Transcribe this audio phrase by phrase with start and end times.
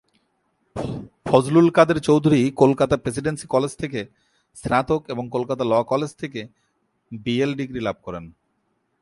[1.25, 3.99] Fazlul Kader Chowdhury Kolkata Presidency College থেকে
[4.55, 6.41] স্নাতক এবং কলকাতা ল’ কলেজ থেকে
[7.11, 8.25] বিএল ডিগ্রী লাভ করেন।